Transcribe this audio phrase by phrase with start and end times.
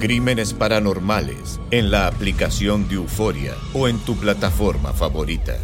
[0.00, 5.58] Crímenes Paranormales en la aplicación de Euforia o en tu plataforma favorita.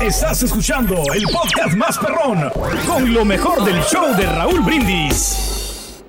[0.00, 2.50] Estás escuchando el podcast más perrón
[2.86, 6.02] con lo mejor del show de Raúl Brindis.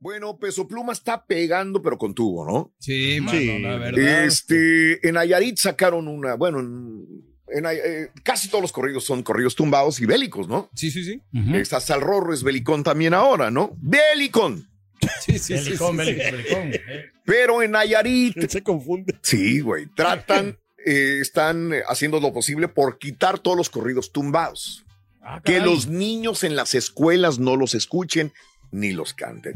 [0.00, 2.74] Bueno, Peso Pluma está pegando, pero con tubo, ¿no?
[2.80, 4.24] Sí, mano, la verdad.
[4.24, 7.04] Este, en Nayarit sacaron una, bueno, en,
[7.48, 10.70] en Nay- eh, casi todos los corridos son corridos tumbados y bélicos, ¿no?
[10.74, 11.22] Sí, sí, sí.
[11.54, 13.76] Está Salrorro, es belicón también ahora, ¿no?
[13.76, 14.69] ¡Belicón!
[15.20, 16.30] Sí, sí, sí, Belicón, sí, belicón, sí.
[16.32, 16.72] belicón.
[16.74, 19.18] Eh, Pero en Nayarit, Se confunde.
[19.22, 24.84] sí, güey, tratan, eh, están eh, haciendo lo posible por quitar todos los corridos tumbados.
[25.22, 28.32] ah, que los niños en las escuelas no los escuchen
[28.72, 29.54] ni los canten.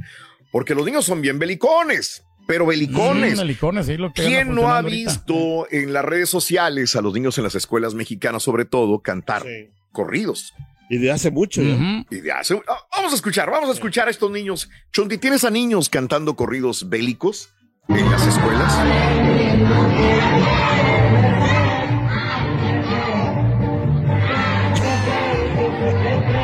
[0.52, 3.36] Porque los niños son bien belicones, pero belicones.
[3.36, 5.10] Mm, belicones, sí, lo que ¿Quién no ha ahorita.
[5.10, 9.42] visto en las redes sociales a los niños en las escuelas mexicanas, sobre todo, cantar
[9.42, 9.70] Sí.
[9.92, 10.52] corridos?
[10.90, 11.62] Y de hace mucho.
[11.62, 11.76] ya.
[12.10, 14.68] Y de hace- ah, vamos a escuchar, vamos a escuchar a estos niños.
[14.92, 17.48] Chonti, ¿tienes a niños cantando corridos bélicos
[17.88, 18.74] en las escuelas?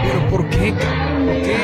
[0.03, 0.73] Pero ¿por qué?
[0.73, 1.57] ¿Por qué?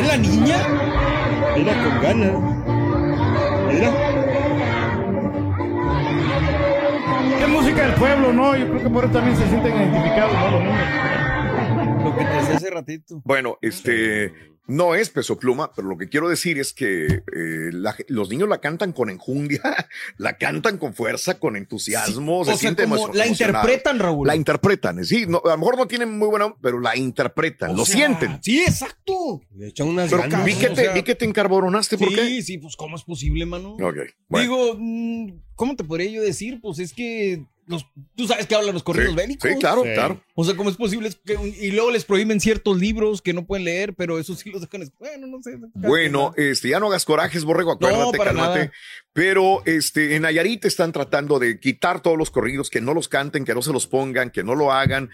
[0.00, 0.56] ¿Es la niña?
[1.56, 2.34] Mira con ganas.
[3.72, 4.15] Mira.
[7.98, 8.56] Pueblo, ¿no?
[8.56, 10.50] Yo creo que por eso también se sienten identificados, ¿no?
[10.50, 12.04] Los niños.
[12.04, 13.22] Lo que te decía hace ratito.
[13.24, 14.32] Bueno, este
[14.68, 18.48] no es peso pluma, pero lo que quiero decir es que eh, la- los niños
[18.48, 19.60] la cantan con enjundia,
[20.18, 22.44] la cantan con fuerza, con entusiasmo.
[22.44, 24.26] se o sea, sienten como la interpretan, Raúl.
[24.26, 27.76] La interpretan, sí, no, a lo mejor no tienen muy buena, pero la interpretan, O
[27.76, 28.38] lo sea, sienten.
[28.42, 29.40] Sí, exacto.
[29.54, 30.44] Le echan unas Pero ganas.
[30.44, 32.42] vi que, o te, sea- vi que te encarbonaste, ¿por sí, qué?
[32.42, 33.74] sí, pues ¿cómo es posible, mano?
[33.74, 33.96] Ok,
[34.28, 34.42] bueno.
[34.42, 34.78] Digo,
[35.56, 36.60] ¿cómo te podría yo decir?
[36.60, 37.84] Pues es que los,
[38.14, 39.50] tú sabes que hablan los corridos sí, bélicos.
[39.50, 39.88] sí, claro, Sí.
[39.94, 40.20] claro.
[40.36, 41.10] O sea, ¿cómo es posible?
[41.24, 44.50] Que un- y luego les prohíben ciertos libros que no pueden leer, pero eso sí
[44.50, 44.88] los dejan.
[45.00, 45.56] Bueno, no sé.
[45.74, 48.58] Bueno, este, ya no hagas corajes, borrego, acuérdate, para cálmate.
[48.60, 48.72] nada.
[49.12, 53.44] Pero este, en Nayarit están tratando de quitar todos los corridos, que no los canten,
[53.44, 55.10] que no se los pongan, que no lo hagan,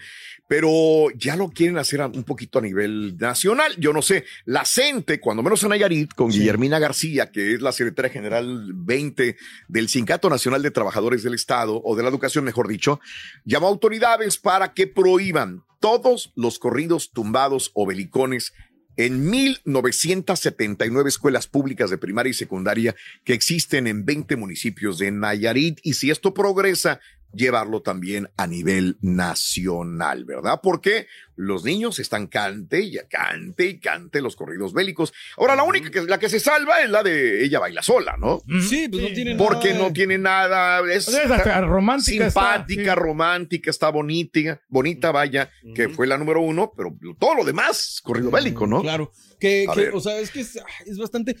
[0.47, 3.75] pero ya lo quieren hacer un poquito a nivel nacional.
[3.77, 7.71] Yo no sé, la CENTE, cuando menos en Nayarit, con Guillermina García, que es la
[7.71, 9.37] secretaria general 20
[9.67, 12.99] del Sindicato Nacional de Trabajadores del Estado, o de la Educación, mejor dicho,
[13.45, 18.53] llamó a autoridades para que prohíban todos los corridos tumbados o belicones
[18.95, 25.79] en 1979 escuelas públicas de primaria y secundaria que existen en 20 municipios de Nayarit
[25.83, 26.99] y si esto progresa,
[27.33, 30.59] llevarlo también a nivel nacional, ¿verdad?
[30.61, 35.13] Porque los niños están cante y cante y cante los corridos bélicos.
[35.37, 38.41] Ahora, la única que, la que se salva es la de ella baila sola, ¿no?
[38.61, 42.99] Sí, pues no tienen Porque nada no tiene nada, es hasta romántica está, simpática, sí.
[42.99, 48.31] romántica, está bonita, bonita, vaya, que fue la número uno, pero todo lo demás, corrido
[48.31, 48.81] bélico, ¿no?
[48.81, 49.11] Claro.
[49.39, 51.35] Que, o sea, es que es, es bastante.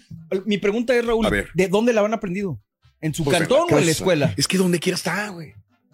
[0.45, 1.27] Mi pregunta es, Raúl.
[1.53, 2.59] ¿de dónde la han aprendido?
[2.99, 4.33] ¿En su Pues en cantón o en la escuela?
[4.37, 5.53] Es que donde quiera está, güey.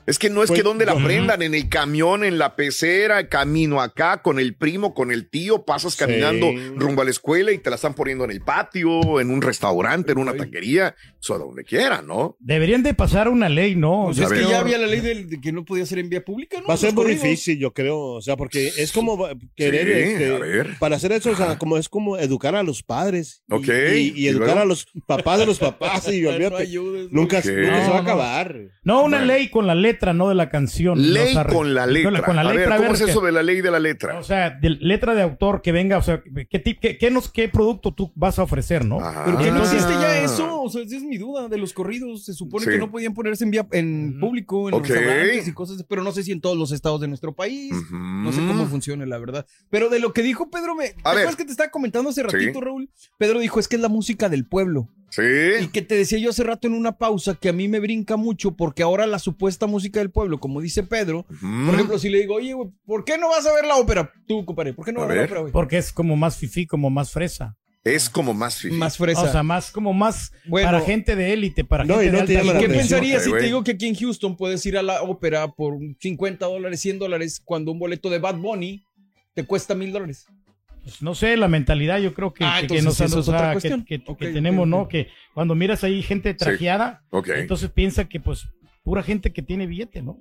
[0.09, 2.55] Es que no es Pues, que donde la yo- aprendan, en el camión, en la
[2.55, 5.99] pecera, camino acá, con el primo, con el tío, pasas Sí.
[5.99, 9.41] caminando rumbo a la escuela y te la están poniendo en el patio, en un
[9.41, 12.35] restaurante, en una taquería, o sea, donde quiera, ¿no?
[12.39, 14.05] Deberían de pasar una ley, ¿no?
[14.07, 16.09] Pues a es que ya había la ley del- de, que no podía ser en
[16.09, 16.67] vía pública, ¿no?
[16.67, 17.99] Va a ser muy difícil, yo creo.
[17.99, 19.85] O sea, porque es como va- querer.
[20.07, 20.69] Sí, este, a ver.
[20.79, 23.43] Para hacer eso, o sea, como es como educar a los padres.
[23.47, 26.11] y- Ok, Y, y ¿y educar a los papás de los papás.
[26.11, 26.63] Y No olvídate.
[26.63, 27.93] ayudes, Nunca, nunca se va a No, no.
[27.99, 28.55] acabar.
[28.83, 29.33] No, una Bueno.
[29.33, 31.13] ley con la letra letra, no de la canción.
[31.13, 32.23] Ley con la letra.
[32.23, 33.79] Con la a ver, a ¿cómo ver es que- eso de la ley de la
[33.79, 34.17] letra?
[34.17, 37.29] O sea, de letra de autor que venga, o sea, ¿qué, tip- qué, qué nos,
[37.29, 38.97] qué producto tú vas a ofrecer, no?
[39.25, 39.63] Pero que no Ah.
[39.63, 42.23] existe ya eso, o sea, esa es mi duda de los corridos.
[42.23, 42.71] Se supone Sí.
[42.71, 44.87] que no podían ponerse en, vía, en público, en Ok.
[44.87, 47.73] los restaurantes y cosas, pero no sé si en todos los estados de nuestro país.
[47.91, 49.45] No sé cómo funciona, la verdad.
[49.69, 51.19] Pero de lo que dijo Pedro, me, ¿te A ver.
[51.23, 52.27] acuerdas que te estaba comentando hace Sí.
[52.27, 52.89] ratito, Raúl?
[53.17, 54.87] Pedro dijo, es que es la música del pueblo.
[55.09, 55.21] Sí.
[55.61, 58.15] Y que te decía yo hace rato en una pausa que a mí me brinca
[58.17, 61.25] mucho porque ahora la supuesta música del pueblo, como dice Pedro,
[61.65, 64.11] por ejemplo, si le digo, oye, güey, ¿por qué no vas a ver la ópera?
[64.27, 65.53] Tú, compadre, ¿por qué no A vas a ver la ópera, güey?
[65.53, 67.55] Porque es como más fifí, como más fresa.
[67.83, 68.75] Es como más fifi.
[68.75, 69.21] Más fresa.
[69.23, 70.67] O sea, más como más Bueno.
[70.67, 72.69] para gente de élite, para No, gente y no de te alta llama la ¿Qué
[72.73, 76.45] pensarías si te digo que aquí en Houston puedes ir a la ópera por 50
[76.45, 78.83] dólares, 100 dólares, cuando un boleto de Bad Bunny
[79.33, 80.25] te cuesta mil dólares?
[80.83, 83.25] Pues, no sé, la mentalidad yo creo que, Ah, que- que nos- eso o es
[83.25, 83.85] sea, otra que- cuestión.
[83.85, 84.87] que, que Ok, tenemos, ¿no?
[84.87, 87.03] Que cuando miras ahí gente trajeada,
[87.35, 88.47] entonces piensa que pues
[88.83, 90.17] pura gente que tiene billete, ¿no?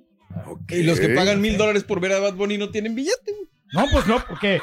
[0.69, 3.33] Y los que pagan mil dólares por ver a Bad Bunny no tienen billete.
[3.71, 4.61] No, pues no, porque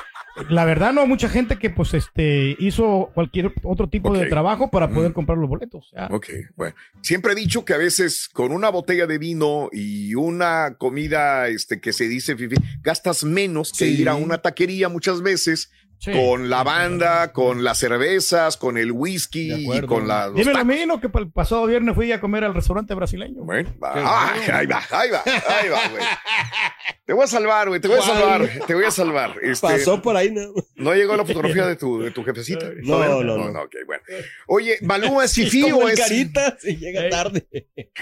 [0.51, 4.89] la verdad no, mucha gente que pues este hizo cualquier otro tipo de trabajo para
[4.91, 5.15] poder Mm.
[5.15, 5.91] comprar los boletos.
[5.97, 6.09] Ya.
[6.11, 6.27] Ok,
[6.57, 6.75] bueno.
[7.03, 11.81] Siempre he dicho que a veces con una botella de vino y una comida este,
[11.81, 14.01] que se dice fifi, gastas menos que Sí.
[14.03, 16.13] ir a una taquería muchas veces Sí.
[16.13, 20.27] con la banda, con las cervezas, con el whisky y con la.
[20.27, 20.67] los Dime lo tacos.
[20.67, 23.43] mismo que el pasado viernes fui a comer al restaurante brasileño.
[23.45, 23.93] Bueno, va.
[23.97, 26.03] Ah, ahí va, ahí va, ahí va, güey.
[27.07, 29.35] Te voy a salvar, güey, te voy a salvar, te voy a salvar.
[29.43, 30.53] Este, Pasó por ahí, ¿no?
[30.75, 32.67] No llegó la fotografía de tu, de tu jefecita.
[32.83, 33.63] No, Todavía no, no.
[33.63, 34.03] ok, bueno.
[34.49, 36.01] Oye, Maluma es fifí Como o el es.
[36.01, 37.47] carita, se llega tarde.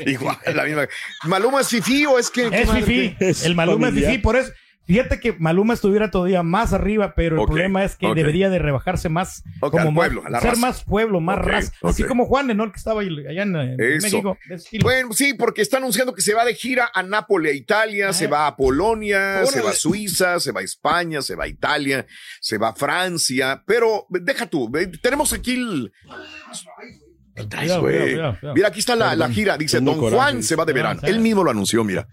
[0.06, 0.88] Igual, la misma.
[1.25, 2.47] Maluma es fifí o es que.
[2.52, 3.17] Es fifí.
[3.20, 4.19] Es El Maluma es fifí.
[4.19, 4.50] Por eso,
[4.86, 9.08] fíjate que Maluma estuviera todavía más arriba, pero el problema es que debería de rebajarse
[9.08, 9.42] más.
[9.60, 10.60] Como más- pueblo, a la ser raza.
[10.60, 11.72] más pueblo, más raza.
[11.82, 12.64] Así como Juan, ¿no?
[12.64, 13.76] El que estaba allá en, en.
[13.76, 14.38] México.
[14.82, 18.26] Bueno, sí, porque está anunciando que se va de gira a Nápoles, a Italia, se
[18.26, 19.46] va a Polonia, Órale.
[19.46, 22.06] se va a Suiza, se va a España, se va a Italia,
[22.40, 24.70] se va a Francia, pero deja tú,
[25.02, 25.92] tenemos aquí el...
[27.37, 28.54] ¿Qué traes, cuidado, cuidado, cuidado.
[28.54, 31.00] Mira, aquí está la, la gira, dice Don Juan se va de Ah, verano.
[31.02, 32.06] Él mismo lo anunció, mira.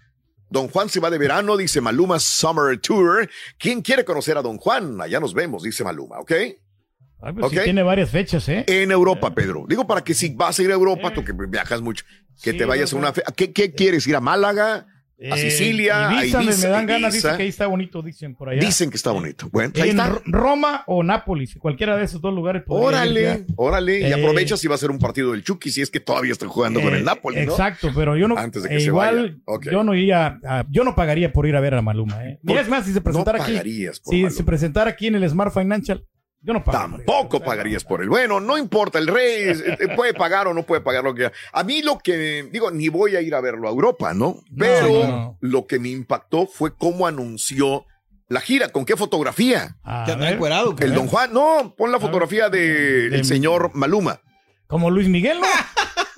[0.52, 3.30] Don Juan se va de verano, dice Maluma Summer Tour.
[3.58, 5.00] ¿Quién quiere conocer a Don Juan?
[5.00, 6.32] Allá nos vemos, dice Maluma, ¿ok?
[6.32, 7.64] Ay, pues sí ok.
[7.64, 8.66] tiene varias fechas, ¿eh?
[8.68, 9.66] En Europa, Pedro.
[9.68, 12.04] Digo, para que si vas a ir a Europa, tú que viajas mucho,
[12.44, 14.06] que Sí, te vayas a una fe ¿Qué, qué quieres?
[14.08, 14.88] ¿Ir a Málaga?
[15.30, 16.10] ¿A Eh, Sicilia?
[16.10, 16.68] ¿A Ibiza, me- Ibiza?
[16.68, 17.28] me dan ganas, Ibiza?
[17.28, 18.60] dicen que ahí está bonito, dicen por allá.
[18.60, 19.50] Dicen que está bonito.
[19.52, 20.22] Bueno, pues ahí en está.
[20.26, 22.64] Roma o Nápoles, cualquiera de esos dos lugares.
[22.68, 24.00] Órale, órale.
[24.00, 26.32] Y Eh, aprovecha si va a ser un partido del Chucky, si es que todavía
[26.32, 27.52] está jugando con Eh, el Napoli, ¿no?
[27.52, 28.38] Exacto, pero yo no.
[28.38, 29.36] Antes de que eh, se igual, vaya.
[29.46, 29.66] Ok.
[29.72, 30.40] yo no iría.
[30.44, 32.40] a- yo no pagaría por ir a ver a Maluma, ¿eh?
[32.42, 33.60] Mira, es más, si se presentara no aquí.
[34.04, 34.30] Si Maluma.
[34.32, 36.04] se presentara aquí en el Smart Financial,
[36.42, 36.78] yo no pago.
[36.98, 38.10] Tampoco pagarías por él.
[38.10, 41.32] Bueno, no importa, el rey es- eh, puede pagar o no puede pagar lo que
[41.54, 44.42] A mí lo que, digo, ni voy a ir a verlo a Europa, ¿no?
[44.58, 45.38] Pero no.
[45.40, 47.86] lo que me impactó fue cómo anunció
[48.28, 49.78] la gira, con qué fotografía.
[49.84, 53.26] A Que anda ver, encuerado, El Don Juan, no, pon la fotografía de, De- el
[53.26, 54.22] señor Maluma.
[54.68, 55.48] Como Luis Miguel, ¿no?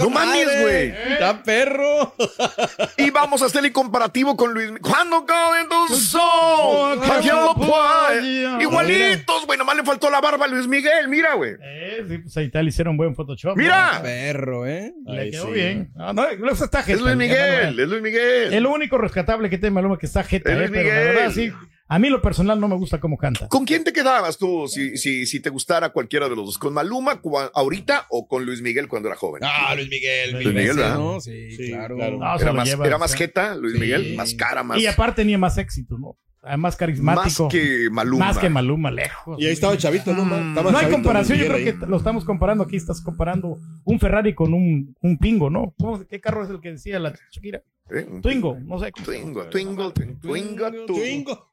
[0.00, 0.94] No mames, güey.
[1.12, 2.14] Está perro.
[2.96, 4.70] Y vamos a hacer el comparativo con Luis.
[4.80, 7.00] Cuando cae tu sol.
[8.60, 9.58] Igualitos, güey.
[9.58, 11.08] Nomás le faltó la barba a Luis Miguel.
[11.08, 11.54] Mira, güey.
[11.62, 13.56] Eh, sí, pues ahí tal hicieron buen Photoshop.
[13.56, 13.86] Mira.
[13.92, 14.92] Está perro, ¿eh?
[15.06, 15.52] Le Ay, quedó sí.
[15.52, 15.90] bien.
[15.94, 17.80] No, no, está Es jeta, Luis el Miguel.
[17.80, 18.54] Es Luis Miguel.
[18.54, 20.94] Es lo único rescatable que tiene Maluma que está jeta, Es eh, Luis pero la
[20.94, 21.14] Miguel.
[21.14, 21.52] verdad sí.
[21.88, 23.46] A mí lo personal no me gusta cómo canta.
[23.48, 26.58] ¿Con quién te quedabas tú si, si, si te gustara cualquiera de los dos?
[26.58, 29.42] ¿Con Maluma cua- ahorita o con Luis Miguel cuando era joven?
[29.44, 30.32] Ah, Luis Miguel.
[30.32, 30.76] Luis Miguel.
[30.76, 31.20] ¿no?
[31.20, 31.94] Sí, Sí, claro.
[31.96, 32.18] claro.
[32.18, 33.80] No, se era, lo más, lleva, era o más jeta, Luis Sí.
[33.80, 36.16] Miguel, más cara, más, Y aparte tenía más éxito, ¿no?
[36.48, 37.44] Ah, Más carismático.
[37.44, 38.26] más que Maluma.
[38.26, 39.36] Más que Maluma, lejos.
[39.40, 40.24] Y ahí estaba el chavito, ¿no?
[40.24, 40.48] Mm.
[40.50, 43.98] Estaba No hay chavito comparación, yo creo que lo estamos comparando aquí, estás comparando un
[43.98, 45.74] Ferrari con un, un Pingo, ¿no?
[45.78, 47.62] ¿Cómo- ¿Qué carro es el que decía la Shakira?
[47.90, 48.06] ¿Eh?
[48.22, 48.90] Twingo, no sé.
[48.92, 51.52] Twingo, Twingo, Twingo, Twingo, Twingo.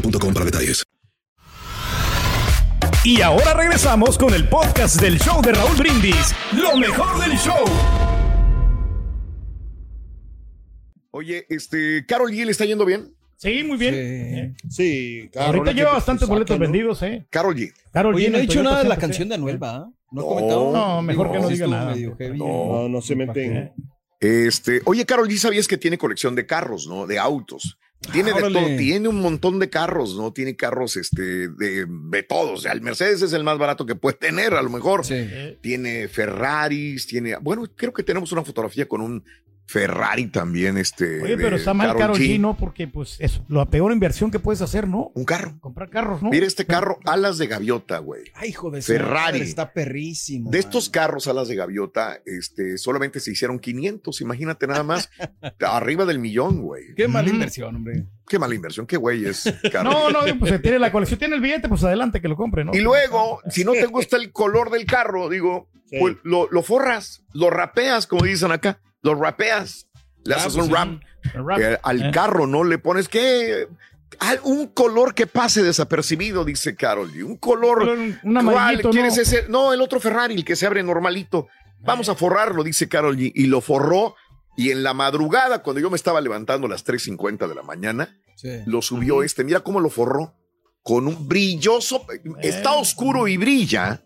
[0.00, 0.84] boostmobile.com para detalles.
[3.04, 6.34] Y ahora regresamos con el podcast del show de Raúl Brindis.
[6.52, 7.64] Lo mejor del show.
[11.12, 13.14] Oye, este, Carol G le está yendo bien.
[13.36, 14.56] Sí, muy bien.
[14.68, 14.70] Sí.
[14.70, 16.62] Sí, cada Ahorita lleva te bastantes boletos ¿no?
[16.62, 17.26] vendidos, ¿eh?
[17.30, 17.72] Carol G.
[17.92, 19.78] Carol Oye, G no he dicho nada de la canción de Anuel, ¿va?
[19.78, 20.72] No, No, ha comentado.
[20.72, 21.92] no, mejor que no diga nada.
[21.94, 22.38] medio heavy.
[22.38, 23.72] No, no se meten.
[24.18, 27.06] Este, oye, Carol G, ¿sabías que tiene colección de carros, no?
[27.06, 27.78] De autos.
[28.12, 30.32] Tiene de todo, tiene un montón de carros, ¿no?
[30.32, 32.58] Tiene carros, este, de, de todos.
[32.58, 35.04] O sea, el Mercedes es el más barato que puede tener, a lo mejor.
[35.04, 35.26] Sí.
[35.60, 39.24] Tiene Ferraris, tiene, bueno, creo que tenemos una fotografía con un
[39.66, 41.22] Ferrari también, este.
[41.22, 42.56] Oye, pero está mal Carol G, ¿no?
[42.56, 45.10] Porque, pues, es la peor inversión que puedes hacer, ¿no?
[45.14, 45.56] Un carro.
[45.60, 46.30] Comprar carros, ¿no?
[46.30, 48.22] Mira este carro, alas de gaviota, güey.
[48.34, 49.38] Ay, hijo de Ferrari.
[49.38, 50.50] madre, Está perrísimo.
[50.50, 50.66] De man.
[50.66, 55.10] estos carros alas de gaviota, este, solamente se hicieron 500, imagínate nada más,
[55.60, 56.94] arriba del millón, güey.
[56.96, 57.34] Qué mala Mm.
[57.34, 58.06] inversión, hombre.
[58.28, 59.44] Qué mala inversión, qué güey es.
[59.84, 62.64] No, no, pues si tiene la colección, tiene el billete, pues adelante que lo compre,
[62.64, 62.72] ¿no?
[62.74, 65.98] Y luego, si no te gusta el color del carro, digo, Sí.
[66.00, 69.86] pues lo, lo forras, lo rapeas, como dicen acá, lo rapeas,
[70.24, 72.10] le Ah, haces pues un rap, eh, al Eh.
[72.12, 72.64] carro, ¿no?
[72.64, 73.66] Le pones que
[74.44, 77.22] un color que pase desapercibido, dice Carol G.
[77.24, 77.82] Un color.
[77.88, 79.22] Un- ¿Cuál amarillito, quieres ¿no?
[79.22, 79.46] ese?
[79.48, 81.48] No, el otro Ferrari, el que se abre normalito.
[81.80, 83.30] Vamos a forrarlo, dice Carol G.
[83.34, 84.14] Y lo forró.
[84.56, 88.16] Y en la madrugada, cuando yo me estaba levantando a las 3.50 de la mañana,
[88.36, 88.48] Sí.
[88.66, 89.44] lo subió este.
[89.44, 90.34] Mira cómo lo forró.
[90.82, 92.06] Con un brilloso.
[92.40, 94.02] Está oscuro y brilla.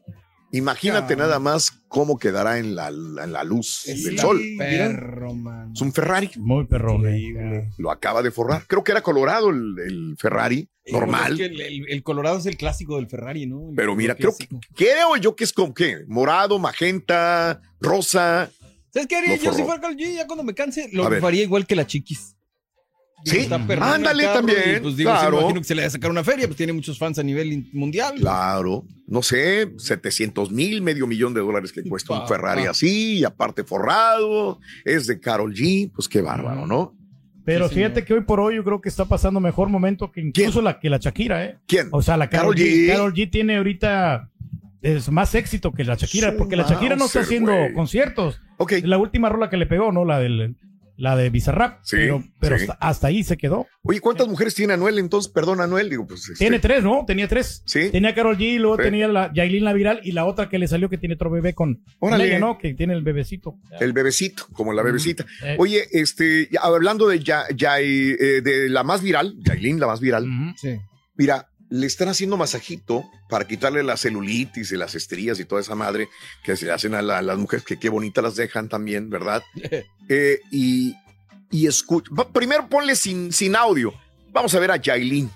[0.52, 4.40] Imagínate nada más cómo quedará en la, en la luz del Está sol.
[4.59, 5.73] Perro, man.
[5.75, 6.30] Es un Ferrari.
[6.37, 7.07] Muy perrón.
[7.07, 7.19] eh.
[7.19, 7.71] Increíble.
[7.78, 8.64] Lo acaba de forrar.
[8.66, 10.69] Creo que era colorado el, el Ferrari.
[10.85, 11.33] Eh, Normal.
[11.33, 13.69] es que el, el- el Colorado es el clásico del Ferrari, ¿no?
[13.71, 18.50] El Pero mira, creo que, creo yo que es como que morado, magenta, rosa.
[18.92, 20.14] ¿Sabes qué haría yo si fuera Carl G?
[20.16, 21.25] Ya cuando me canse, lo A ver.
[21.25, 22.35] haría igual que la chiquis.
[23.25, 23.49] Sí,
[23.81, 25.41] ándale también, y, pues digo, claro.
[25.41, 27.69] imagino que se le va a sacar una feria, pues tiene muchos fans a nivel
[27.73, 28.15] mundial.
[28.19, 32.71] Claro, no sé, 700 mil, medio millón de dólares que cuesta un Ferrari pa.
[32.71, 36.97] así, y aparte forrado, es de Carol G, pues qué bárbaro, ¿no?
[37.45, 38.07] Pero Sí, fíjate señor.
[38.07, 40.91] que hoy por hoy yo creo que está pasando mejor momento que incluso la que
[40.91, 41.59] la Shakira, ¿eh?
[41.67, 41.89] ¿Quién?
[41.91, 42.87] O sea, la Carol G.
[42.87, 44.31] Carol G tiene ahorita
[44.83, 48.41] es más éxito que la Shakira, Su porque la Shakira no está haciendo conciertos.
[48.57, 50.05] Ok, La última rola que le pegó, ¿no?
[50.05, 50.57] La del
[51.00, 51.80] la de Bizarrap.
[51.83, 52.62] Sí, pero pero sí.
[52.64, 53.66] hasta, hasta ahí se quedó.
[53.83, 55.33] oye, ¿cuántas mujeres tiene Anuel entonces?
[55.33, 56.21] Perdón, Anuel, digo, pues.
[56.28, 57.04] este, Tiene tres, ¿no?
[57.07, 57.62] Tenía tres.
[57.66, 57.88] Sí.
[57.90, 58.83] Tenía Carol G, luego Sí.
[58.83, 61.54] tenía la Yailin la viral y la otra que le salió que tiene otro bebé
[61.54, 62.26] con, Órale.
[62.26, 62.59] ella, ¿no?
[62.59, 63.57] Que tiene el bebecito.
[63.80, 65.25] El bebecito, como la bebecita.
[65.42, 70.00] Eh, Oye, este, hablando de, ya, ya, eh, de la más viral, Yailin, la más
[70.00, 70.26] viral.
[70.57, 70.78] Sí.
[71.16, 75.75] Mira, le están haciendo masajito para quitarle la celulitis y las estrías y toda esa
[75.75, 76.09] madre
[76.43, 79.43] que se hacen a, la- a las mujeres, que qué bonitas las dejan también, ¿verdad?
[80.12, 80.95] Eh, y
[81.53, 82.11] y escucha.
[82.33, 83.95] Primero ponle sin, sin audio.
[84.33, 85.31] Vamos a ver a Yailin.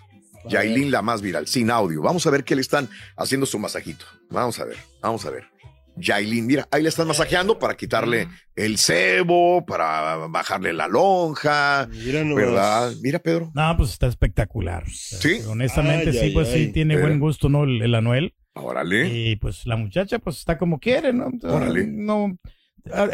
[0.49, 2.03] Yailin, la más viral, sin audio.
[2.03, 4.05] Vamos a ver qué le están haciendo su masajito.
[4.31, 5.49] Vamos a ver, vamos a ver.
[5.97, 12.23] Yailin, mira, ahí le están masajeando para quitarle el cebo, para bajarle la lonja, Mira
[12.25, 12.37] nomás.
[12.37, 12.93] ¿verdad?
[13.03, 13.51] Mira, Pedro.
[13.55, 14.85] No, pues está espectacular.
[14.89, 15.41] Sí.
[15.49, 17.65] Honestamente, Ay, sí, ay, pues sí tiene buen gusto, ¿no?
[17.65, 18.35] El, el Anuel.
[18.55, 19.09] Órale.
[19.09, 21.31] Y pues la muchacha, pues está como quiere, ¿no?
[21.43, 21.87] Órale.
[21.87, 22.37] No.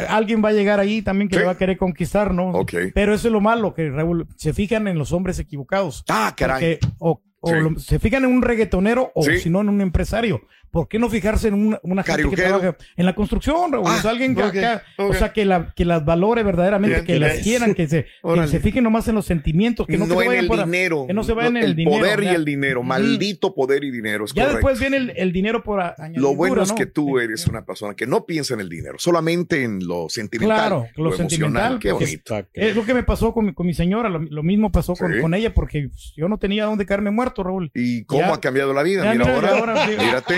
[0.09, 1.39] Alguien va a llegar ahí también que Sí.
[1.39, 2.49] le va a querer conquistar, ¿no?
[2.49, 2.73] Ok.
[2.93, 6.03] Pero eso es lo malo, que Raúl, se fijan en los hombres equivocados.
[6.09, 6.77] Ah, caray.
[6.77, 7.55] Porque o o Sí.
[7.59, 9.39] lo- se fijan en un reggaetonero o Sí.
[9.39, 10.41] si no en un empresario.
[10.71, 13.85] ¿Por qué no fijarse en una, una gente que trabaja en la construcción, Raúl?
[13.87, 17.05] Ah, O sea, alguien que acá- o sea, que, la, que las valore verdaderamente, Bien,
[17.05, 20.15] que las quieran, que se, que se fijen nomás en los sentimientos, que no, no
[20.15, 21.05] se en vayan el por- dinero.
[21.07, 21.97] que no se vayan No, en el, dinero.
[21.99, 22.83] poder y el dinero.
[22.83, 24.25] Maldito poder y dinero.
[24.25, 24.67] Es Ya correcto.
[24.67, 26.75] después viene el, el dinero por a- añadidura, Lo bueno es ¿no?
[26.75, 27.25] que tú Sí.
[27.25, 30.57] eres una persona que no piensa en el dinero, solamente en lo sentimental.
[30.57, 31.29] Claro, lo emocional.
[31.29, 32.47] sentimental, Qué bonito.
[32.53, 35.13] Es lo que me pasó con mi, con mi señora, lo, lo mismo pasó con,
[35.13, 35.19] Sí.
[35.19, 37.71] con ella, porque yo no tenía dónde caerme muerto, Raúl.
[37.73, 39.11] ¿Y cómo Ya- ha cambiado la vida?
[39.11, 40.35] Mira, ahora, mírate.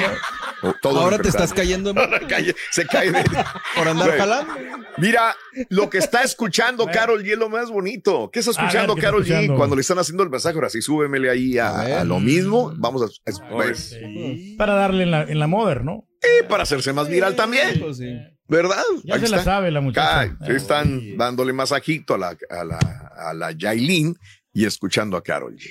[0.81, 3.23] Todo Ahora te estás cayendo en- Ahora cae- se cae de...
[3.75, 4.19] por andar Güey.
[4.19, 4.53] jalando.
[4.97, 5.35] Mira,
[5.69, 6.99] lo que está escuchando Bueno.
[6.99, 8.29] Carol G es lo más bonito.
[8.31, 9.55] ¿Qué está A ver, escuchando ¿qué está Carol G escuchando?
[9.55, 10.55] cuando le están haciendo el mensaje?
[10.55, 12.73] Ahora sí, súbemele ahí a, A lo mismo.
[12.77, 14.55] Vamos a, a- sí.
[14.57, 16.07] Para darle en la, en la moder, ¿no?
[16.21, 18.15] eh, para hacerse más viral también, Pues sí.
[18.47, 18.81] ¿verdad?
[19.03, 20.19] Ya Ahí se la sabe la muchacha.
[20.21, 22.79] Ay, están dándole masajito a la, a la,
[23.17, 24.15] a la Yailin
[24.53, 25.69] y escuchando a Carol G.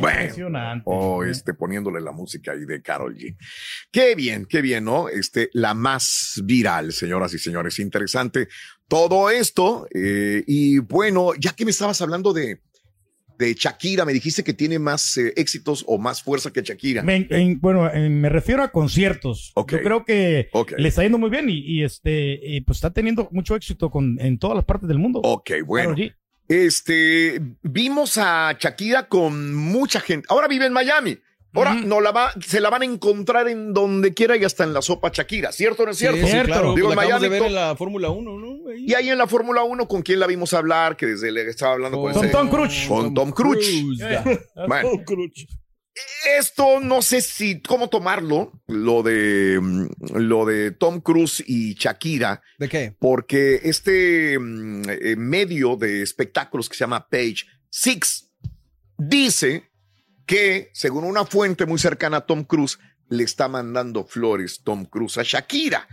[0.00, 0.82] Bueno, Impresionante.
[0.86, 3.36] o este, poniéndole la música ahí de Carol G.
[3.90, 5.08] Qué bien, qué bien, ¿no?
[5.08, 7.78] Este, la más viral, señoras y señores.
[7.78, 8.48] Interesante
[8.88, 9.86] todo esto.
[9.94, 12.60] eh, y bueno, ya que me estabas hablando de,
[13.38, 17.02] de Shakira, me dijiste que tiene más eh, éxitos o más fuerza que Shakira.
[17.02, 19.52] Me- en- bueno, en- me refiero a conciertos.
[19.54, 20.72] Yo creo que Ok.
[20.78, 24.18] le está yendo muy bien y, y, este y, pues está teniendo mucho éxito con,
[24.20, 25.20] en todas las partes del mundo.
[25.22, 25.94] Ok, bueno.
[26.48, 30.26] Este, vimos a Shakira con mucha gente.
[30.30, 31.18] Ahora vive en Miami.
[31.54, 34.74] Ahora no la va, se la van a encontrar en donde quiera y hasta en
[34.74, 35.52] la sopa Shakira.
[35.52, 36.18] ¿Cierto o no es cierto?
[36.20, 36.52] Sí, Cierto.
[36.52, 36.74] claro.
[36.74, 38.68] Digo, en acabamos de Miami ver en la Fórmula 1, ¿no?
[38.70, 40.98] Ahí Y ahí en la Fórmula 1, ¿con quién la vimos hablar?
[40.98, 42.84] Que desde le estaba hablando con, Con ese- Tom Cruise.
[42.86, 43.98] Con Tom Cruise.
[44.68, 44.90] Bueno.
[44.90, 45.46] Tom Cruise.
[46.38, 49.86] Esto no sé si cómo tomarlo, lo de mm,
[50.16, 52.94] lo de Tom Cruise y Shakira, ¿De qué?
[52.98, 58.30] porque este mm, eh, medio de espectáculos que se llama Page Six
[58.98, 59.70] dice
[60.26, 65.18] que, según una fuente muy cercana a Tom Cruise, le está mandando flores Tom Cruise
[65.18, 65.86] a Shakira.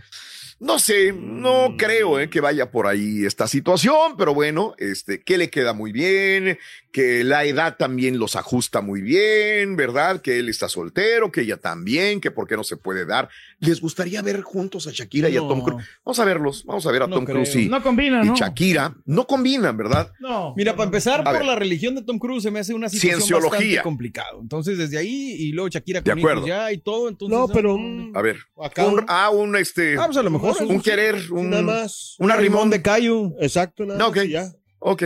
[0.60, 5.38] No sé, no creo eh, que vaya por ahí esta situación, pero bueno, este, que
[5.38, 6.58] le queda muy bien,
[6.94, 10.22] que la edad también los ajusta muy bien, ¿verdad?
[10.22, 13.28] Que él está soltero, que ella también, que por qué no se puede dar.
[13.60, 15.40] ¿Les gustaría ver juntos a Shakira y a.
[15.40, 15.84] Tom Cruise?
[16.06, 17.26] Vamos a verlos, vamos a ver a No Tom.
[17.26, 18.30] Cruise y, No combina, y.
[18.38, 18.96] Shakira.
[19.06, 20.14] No combinan, ¿verdad?
[20.20, 20.54] No.
[20.56, 21.46] Mira, para empezar, A por ver.
[21.46, 23.50] la religión de Tom Cruise se me hace una situación Cienciología.
[23.58, 24.40] bastante complicado.
[24.40, 26.48] Entonces, desde ahí y luego Shakira De con hijos acuerdo.
[26.48, 27.36] ya y todo, entonces...
[27.36, 27.76] No, pero
[28.14, 28.38] A ver.
[28.64, 29.98] acá Un, un- ah, un este.
[29.98, 32.16] Ah, pues a lo mejor un querer, un, nada más.
[32.20, 33.32] un arrimón de Cayo.
[33.40, 34.26] Exacto, nada No, más ok.
[34.26, 34.52] y ya.
[34.78, 35.04] Ok.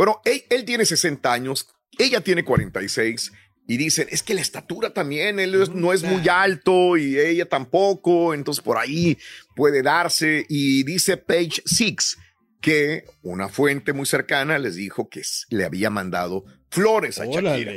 [0.00, 3.32] Bueno, él, él tiene 60 años, ella tiene 46
[3.68, 7.46] y dicen, es que la estatura también, él es- no es muy alto y ella
[7.46, 9.18] tampoco, entonces por ahí
[9.54, 10.46] puede darse.
[10.48, 12.16] Y dice Page Six
[12.62, 17.72] que una fuente muy cercana les dijo que le había mandado flores a Shakira.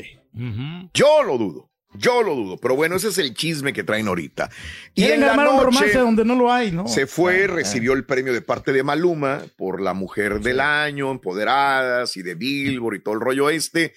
[0.93, 1.69] Yo lo dudo.
[1.95, 4.49] Yo lo dudo, pero bueno, ese es el chisme que traen ahorita.
[4.95, 6.87] Y en la armar un romance noche donde no lo hay, ¿no?
[6.87, 12.17] se fue, recibió el premio de parte de Maluma por la mujer del año, empoderadas
[12.17, 13.93] y de Billboard y todo el rollo este.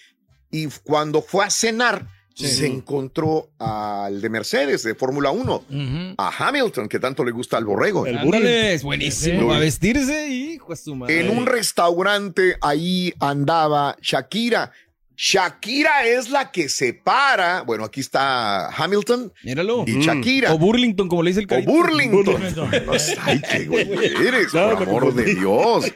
[0.51, 6.15] Y cuando fue a cenar, se encontró al de Mercedes, de Fórmula 1, Ujú.
[6.19, 8.05] a Hamilton, que tanto le gusta al borrego.
[8.07, 9.55] El es buenísimo.
[9.55, 11.21] A vestirse y hijo de su madre.
[11.21, 14.71] En un restaurante ahí andaba Shakira.
[15.17, 19.85] Shakira es la que separa, bueno, aquí está Hamilton Míralo.
[19.87, 20.53] y Shakira.
[20.53, 21.73] O Burlington, como le dice el O carito.
[21.73, 22.25] Burlington.
[22.25, 22.71] Burlington.
[23.23, 23.89] Ay, qué güey
[24.27, 25.35] eres, No, por amor de.
[25.35, 25.93] Dios.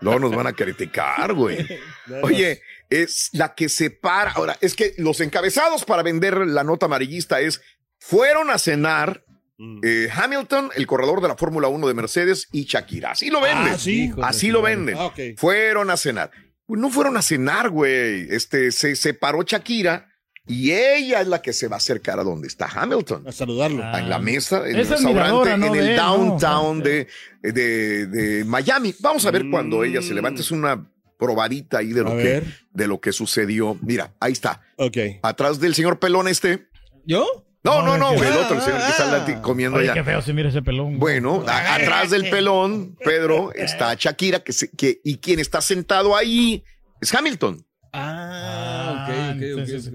[0.00, 1.64] Luego nos van a criticar, güey.
[2.22, 4.32] Oye, es la que separa.
[4.32, 7.60] Ahora, es que los encabezados para vender la nota amarillista es,
[7.98, 9.24] fueron a cenar
[9.62, 9.80] Mm.
[9.84, 13.10] eh, Hamilton, el corredor de la Fórmula 1 de Mercedes, y Shakira.
[13.10, 13.74] Así lo venden.
[13.74, 14.10] Ah, sí.
[14.22, 14.96] Así lo venden.
[14.98, 15.12] Ah.
[15.36, 16.30] Fueron a cenar.
[16.70, 18.28] Pues no fueron a cenar, güey.
[18.30, 20.06] Este, se separó Shakira
[20.46, 23.26] y ella es la que se va a acercar a donde está Hamilton.
[23.26, 23.82] A saludarlo.
[23.84, 23.98] Ah.
[23.98, 27.08] en la mesa, en Es el restaurante, en el downtown de,
[27.42, 28.94] de, de Miami.
[29.00, 29.50] Vamos a ver Mm.
[29.50, 30.42] cuando ella se levante.
[30.42, 32.44] Es una probadita ahí de A lo, que, ver.
[32.72, 33.76] de lo que sucedió.
[33.82, 34.62] Mira, ahí está.
[34.76, 34.96] Ok.
[35.22, 36.68] Atrás del señor pelón este.
[37.04, 37.26] ¿Yo?
[37.62, 39.94] No, No, no, no, el otro, el señor que está comiendo Oye, allá.
[40.00, 40.98] qué feo se mira ese pelón.
[40.98, 46.16] Bueno, a- atrás del pelón, Pedro, está Shakira, que, se- que, y quien está sentado
[46.16, 46.64] ahí
[47.02, 47.62] es Hamilton.
[47.92, 48.59] Ah,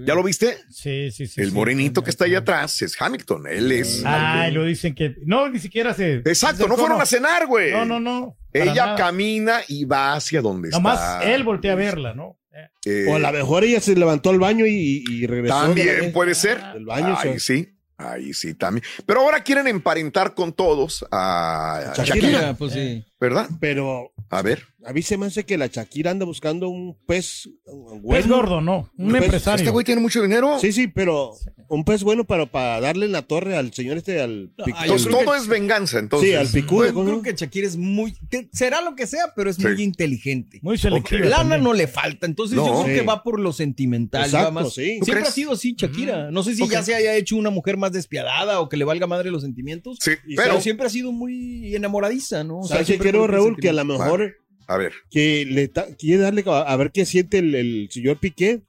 [0.04, 0.58] ¿Ya lo viste?
[0.70, 1.40] Sí, sí, sí.
[1.40, 1.54] El sí.
[1.54, 3.46] morenito que está ahí atrás es Hamilton.
[3.48, 4.02] Él es.
[4.04, 5.14] Ay, lo dicen que.
[5.24, 6.16] No, ni siquiera se.
[6.16, 7.72] Exacto, se- no fueron a cenar, güey.
[7.72, 8.36] No, no, no.
[8.52, 8.96] Ella nada.
[8.96, 11.34] camina y va hacia donde Nomás está.
[11.34, 12.38] él voltea a verla, ¿no?
[12.86, 15.54] Eh, O a lo mejor ella se levantó al baño y, y regresó.
[15.60, 16.58] También puede ser.
[16.72, 17.14] Del baño.
[17.18, 18.82] Ahí sí, ahí sí también.
[19.04, 22.04] Pero ahora quieren emparentar con todos a Shakira.
[22.04, 23.04] Shakira, Shakira, pues sí.
[23.20, 23.48] ¿Verdad?
[23.60, 24.62] Pero A ver.
[24.84, 28.36] a mí se me hace que la Shakira anda buscando un pez un Pez bueno.
[28.36, 28.90] gordo, ¿no?
[28.98, 29.62] Un empresario.
[29.62, 30.58] Este güey tiene mucho dinero.
[30.60, 31.32] Sí, sí, pero
[31.68, 34.82] un pez bueno para, para darle en la torre al señor este, al picudo.
[34.82, 36.28] Entonces yo todo que- es venganza, entonces.
[36.30, 36.92] Sí, al picudo.
[36.94, 38.14] ¿cómo creo que Shakira es muy.
[38.52, 39.62] será lo que sea, pero es Sí.
[39.62, 40.60] muy inteligente.
[40.62, 41.22] Muy selectivo.
[41.24, 41.28] Ok.
[41.30, 42.66] Lana no le falta, entonces No.
[42.66, 43.00] yo creo Sí.
[43.00, 44.24] que va por lo sentimental.
[44.26, 44.96] Exacto, va más- sí.
[45.00, 45.28] ¿Tú Siempre crees?
[45.28, 46.30] ha sido así, Shakira.
[46.30, 49.06] No sé si ya se haya hecho una mujer más despiadada o que le valga
[49.08, 49.98] madre los sentimientos.
[50.00, 52.58] Sí, Y pero, Pero siempre ha sido muy enamoradiza, ¿no?
[52.60, 53.56] O sea, ¿Sabes qué siempre quiero, creo Raúl?
[53.56, 54.36] Que a lo mejor
[54.68, 58.62] a ver, que le quiere darle a ver qué siente el, el señor Piqué.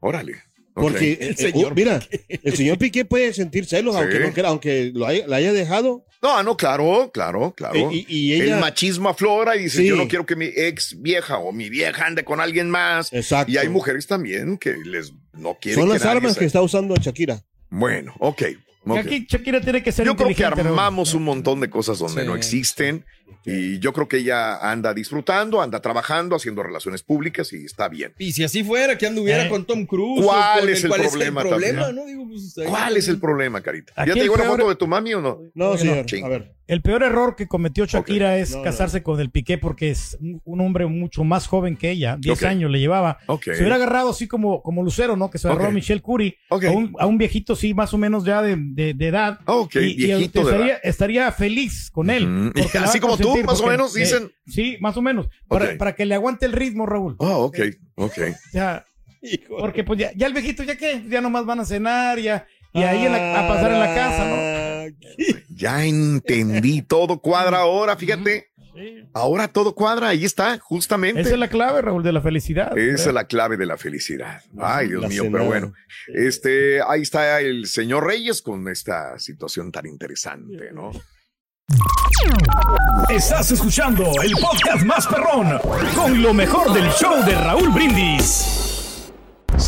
[0.00, 0.34] órale.
[0.74, 4.00] Porque, eh, eh, señor uh, mira, el señor Piqué puede sentir celos, Sí.
[4.02, 6.04] aunque no quiera, aunque lo haya, la haya dejado.
[6.20, 7.92] No, no, claro, claro, claro.
[7.92, 8.54] Eh, y, y ella.
[8.56, 9.86] El machismo aflora y dice, Sí.
[9.86, 13.12] yo no quiero que mi ex vieja o mi vieja ande con alguien más.
[13.12, 13.52] Exacto.
[13.52, 17.44] Y hay mujeres también que les no quieren Son las armas que está usando Shakira.
[17.70, 18.42] Bueno, ok.
[18.86, 18.98] Y ok.
[18.98, 22.26] Aquí Shakira tiene que ser Yo creo que armamos un montón de cosas donde Sí.
[22.26, 23.04] no existen
[23.46, 28.12] y yo creo que ella anda disfrutando, anda trabajando, haciendo relaciones públicas y está bien.
[28.18, 29.48] Y si así fuera, que anduviera Eh.
[29.48, 30.24] con Tom Cruise.
[30.24, 31.96] ¿Cuál o con es el ¿cuál problema problema, también?
[31.96, 32.06] ¿no?
[32.06, 32.23] Digo,
[32.54, 33.92] pues, ¿Cuál es el problema, Carita?
[34.06, 35.40] ¿Ya te llegó la peor- foto de tu mami o no?
[35.54, 36.04] No, señor.
[36.20, 36.54] no, a ver.
[36.66, 38.62] El peor error que cometió Shakira es No, no.
[38.64, 42.16] casarse con el Piqué porque es un hombre mucho más joven que ella.
[42.18, 42.44] 10 Ok.
[42.48, 43.18] años le llevaba.
[43.26, 43.42] Ok.
[43.44, 45.30] Se hubiera agarrado así como, como Lucero, ¿no?
[45.30, 46.34] Que se agarró a Michelle Curry.
[46.48, 46.64] Ok.
[46.64, 49.40] A, un, a un viejito, sí, más o menos ya de, de- de edad.
[49.44, 50.80] Ok, y, y viejito de estaría, edad.
[50.84, 52.50] estaría feliz con él.
[52.82, 54.32] Así como tú, más o menos, eh, dicen.
[54.46, 55.28] sí, más o menos.
[55.46, 57.16] Para, que le aguante el ritmo, Raúl.
[57.18, 57.58] Oh, ok,
[57.96, 58.18] ok.
[58.46, 58.86] O sea,
[59.48, 62.82] porque pues ya, ya el viejito, ya qué, ya nomás van a cenar, ya, y
[62.82, 64.34] ahí en la- a pasar en la casa, ¿no?
[64.36, 64.84] Ah,
[65.56, 68.48] Ya entendí todo, cuadra ahora, fíjate.
[69.12, 71.20] Ahora todo cuadra, ahí está, justamente.
[71.20, 72.76] Esa es la clave, Raúl, de la felicidad.
[72.76, 74.40] Esa es la clave de la felicidad.
[74.58, 75.32] Ay, Dios La mío, cena.
[75.38, 75.72] pero bueno.
[76.12, 80.90] Este, ahí está el señor Reyes con esta situación tan interesante, ¿no?
[83.08, 85.56] Estás escuchando el podcast más perrón
[85.94, 88.63] con lo mejor del show de Raúl Brindis.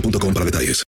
[0.00, 0.87] boostmobile.com para detalles.